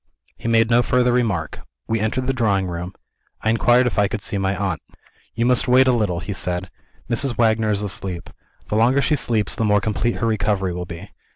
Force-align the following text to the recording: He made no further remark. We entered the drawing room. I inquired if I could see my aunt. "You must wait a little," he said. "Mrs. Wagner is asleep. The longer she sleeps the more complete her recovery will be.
He 0.35 0.47
made 0.47 0.71
no 0.71 0.81
further 0.81 1.13
remark. 1.13 1.59
We 1.87 1.99
entered 1.99 2.25
the 2.25 2.33
drawing 2.33 2.65
room. 2.65 2.95
I 3.43 3.51
inquired 3.51 3.85
if 3.85 3.99
I 3.99 4.07
could 4.07 4.23
see 4.23 4.39
my 4.39 4.55
aunt. 4.55 4.81
"You 5.35 5.45
must 5.45 5.67
wait 5.67 5.85
a 5.87 5.91
little," 5.91 6.21
he 6.21 6.33
said. 6.33 6.71
"Mrs. 7.07 7.37
Wagner 7.37 7.69
is 7.69 7.83
asleep. 7.83 8.31
The 8.69 8.75
longer 8.77 9.03
she 9.03 9.15
sleeps 9.15 9.55
the 9.55 9.63
more 9.63 9.79
complete 9.79 10.15
her 10.15 10.25
recovery 10.25 10.73
will 10.73 10.85
be. 10.87 11.11